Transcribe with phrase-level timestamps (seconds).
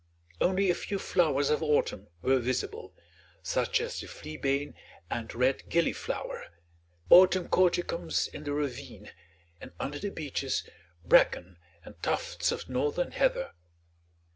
[0.41, 2.91] Only a few flowers of autumn were visible,
[3.43, 4.73] such as the fleabane
[5.11, 6.45] and red gillyflower,
[7.11, 9.11] autumn colchicums in the ravine,
[9.61, 10.67] and under the beeches
[11.05, 13.51] bracken and tufts of northern heather.